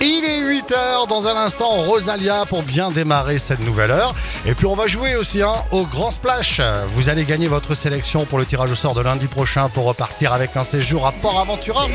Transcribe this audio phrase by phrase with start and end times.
[0.00, 4.14] Il est 8h dans un instant, Rosalia pour bien démarrer cette nouvelle heure.
[4.46, 6.60] Et puis on va jouer aussi hein, au Grand Splash.
[6.94, 10.32] Vous allez gagner votre sélection pour le tirage au sort de lundi prochain pour repartir
[10.32, 11.86] avec un séjour à Port Aventura.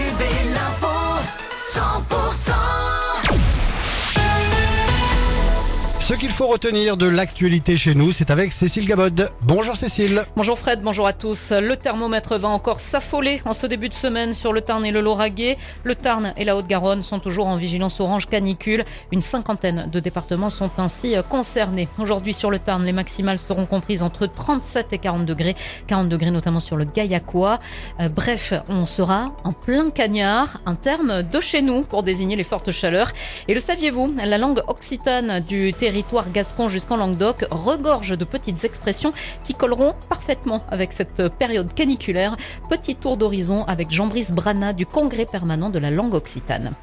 [6.05, 9.31] Ce qu'il faut retenir de l'actualité chez nous, c'est avec Cécile Gabod.
[9.41, 10.23] Bonjour Cécile.
[10.35, 11.49] Bonjour Fred, bonjour à tous.
[11.49, 15.01] Le thermomètre va encore s'affoler en ce début de semaine sur le Tarn et le
[15.01, 15.57] Lauragais.
[15.83, 18.85] Le Tarn et la Haute-Garonne sont toujours en vigilance orange canicule.
[19.11, 21.87] Une cinquantaine de départements sont ainsi concernés.
[21.97, 25.55] Aujourd'hui sur le Tarn, les maximales seront comprises entre 37 et 40 degrés.
[25.87, 27.59] 40 degrés notamment sur le Gaillacois.
[27.99, 32.43] Euh, bref, on sera en plein cagnard, un terme de chez nous pour désigner les
[32.43, 33.11] fortes chaleurs.
[33.47, 38.65] Et le saviez-vous, la langue occitane du territoire territoire gascon jusqu'en Languedoc regorge de petites
[38.65, 39.13] expressions
[39.45, 42.35] qui colleront parfaitement avec cette période caniculaire.
[42.69, 46.73] Petit tour d'horizon avec Jean-Brice Brana du Congrès permanent de la langue occitane.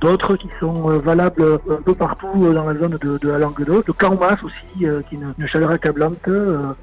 [0.00, 3.38] D'autres qui sont euh, valables euh, un peu partout euh, dans la zone de, la
[3.38, 3.88] Languedoc.
[3.88, 6.28] Le Carmas aussi, qui est une, chaleur accablante.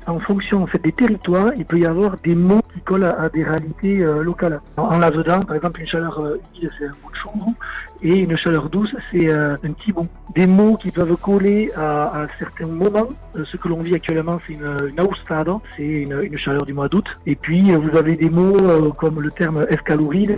[0.08, 4.00] En fonction des territoires, il peut y avoir des mots qui collent à, des réalités
[4.22, 4.60] locales.
[4.76, 7.54] En, en Lavedan, par exemple, une chaleur humide, c'est un mot de chambre
[8.04, 10.08] et une chaleur douce, c'est euh, un petit bon.
[10.36, 13.10] Des mots qui peuvent coller à, à certains moments.
[13.36, 15.08] Euh, ce que l'on vit actuellement, c'est une, une
[15.78, 17.06] c'est une, une, chaleur du mois d'août.
[17.26, 20.38] Et puis, euh, vous avez des mots comme le terme escaloride,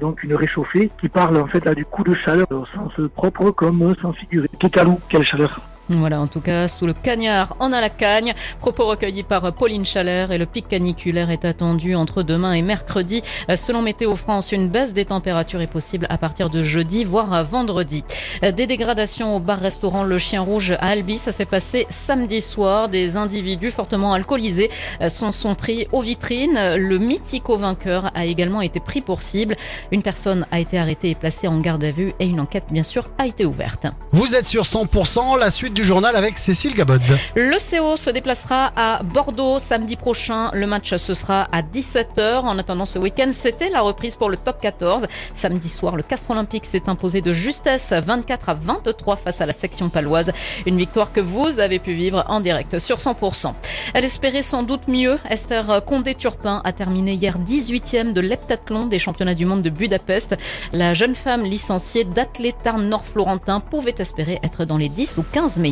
[0.00, 3.50] donc une réchauffée, qui parle en fait là du coup de chaleur au sens propre
[3.50, 4.48] comme au sens figuré.
[4.58, 8.34] Kékalou, quelle chaleur voilà, en tout cas, sous le cagnard, on a la cagne.
[8.60, 13.22] Propos recueillis par Pauline Chalère et le pic caniculaire est attendu entre demain et mercredi.
[13.54, 18.02] Selon Météo France, une baisse des températures est possible à partir de jeudi, voire vendredi.
[18.42, 22.88] Des dégradations au bar-restaurant Le Chien Rouge à Albi, ça s'est passé samedi soir.
[22.88, 24.70] Des individus fortement alcoolisés
[25.08, 26.76] sont, sont pris aux vitrines.
[26.76, 29.54] Le mythico vainqueur a également été pris pour cible.
[29.92, 32.82] Une personne a été arrêtée et placée en garde à vue et une enquête, bien
[32.82, 33.86] sûr, a été ouverte.
[34.12, 37.02] Vous êtes sur 100%, la suite du journal avec Cécile Gabod.
[37.34, 40.50] Le CO se déplacera à Bordeaux samedi prochain.
[40.52, 42.42] Le match ce sera à 17h.
[42.42, 45.06] En attendant ce week-end, c'était la reprise pour le top 14.
[45.34, 49.52] Samedi soir, le Castre Olympique s'est imposé de justesse 24 à 23 face à la
[49.52, 50.32] section paloise.
[50.64, 53.52] Une victoire que vous avez pu vivre en direct sur 100%.
[53.94, 55.18] Elle espérait sans doute mieux.
[55.28, 60.36] Esther Condé-Turpin a terminé hier 18e de l'heptathlon des championnats du monde de Budapest.
[60.72, 65.63] La jeune femme licenciée d'athlète Nord-Florentin pouvait espérer être dans les 10 ou 15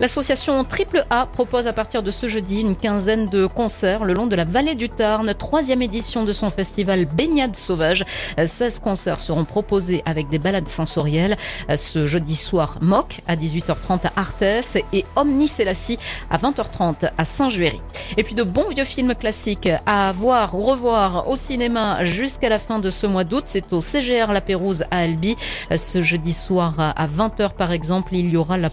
[0.00, 4.26] L'association Triple A propose à partir de ce jeudi une quinzaine de concerts le long
[4.26, 8.04] de la vallée du Tarn, troisième édition de son festival Baignade Sauvage.
[8.44, 11.36] 16 concerts seront proposés avec des balades sensorielles.
[11.76, 15.98] Ce jeudi soir, Moc à 18h30 à Arthès et Omni Selassie
[16.30, 17.80] à 20h30 à Saint-Juéry.
[18.16, 22.58] Et puis de bons vieux films classiques à voir ou revoir au cinéma jusqu'à la
[22.58, 23.44] fin de ce mois d'août.
[23.46, 25.36] C'est au CGR La Pérouse à Albi.
[25.74, 28.70] Ce jeudi soir à 20h par exemple, il y aura la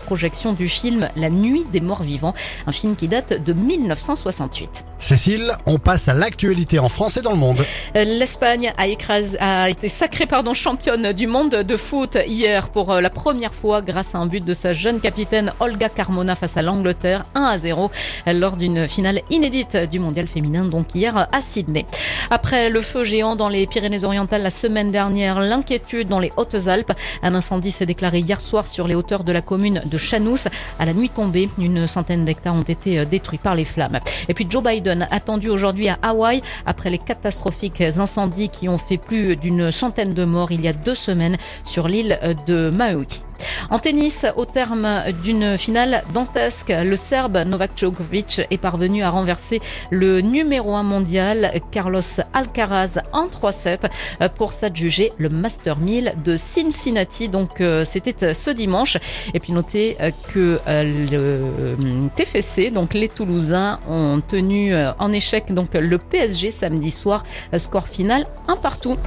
[0.58, 2.34] du film La Nuit des Morts Vivants,
[2.66, 4.86] un film qui date de 1968.
[5.04, 7.66] Cécile, on passe à l'actualité en France et dans le monde.
[7.94, 8.84] L'Espagne a,
[9.42, 13.82] a été sacrée pardon, championne du monde de foot hier pour euh, la première fois
[13.82, 17.58] grâce à un but de sa jeune capitaine Olga Carmona face à l'Angleterre 1 à
[17.58, 17.92] 0
[18.28, 21.86] lors d'une finale inédite du mondial féminin donc hier à Sydney.
[22.30, 26.94] Après le feu géant dans les Pyrénées-Orientales la semaine dernière, l'inquiétude dans les Hautes-Alpes,
[27.24, 30.48] un incendie s'est déclaré hier soir sur les hauteurs de la commune de Chanous.
[30.80, 34.00] À la nuit tombée, une centaine d'hectares ont été euh, détruits par les flammes.
[34.30, 38.98] Et puis Joe Biden attendu aujourd'hui à Hawaï après les catastrophiques incendies qui ont fait
[38.98, 43.24] plus d'une centaine de morts il y a deux semaines sur l'île de Maui.
[43.70, 44.88] En tennis, au terme
[45.24, 51.52] d'une finale dantesque, le Serbe Novak Djokovic est parvenu à renverser le numéro 1 mondial
[51.72, 52.02] Carlos
[52.34, 53.90] Alcaraz en 3-7
[54.36, 57.30] pour s'adjuger le Master 1000 de Cincinnati.
[57.30, 58.98] Donc euh, c'était ce dimanche.
[59.34, 65.54] Et puis notez euh, que euh, le TFC, donc les Toulousains, ont tenu en échec
[65.54, 67.24] donc le PSG samedi soir.
[67.58, 68.98] Score final un partout.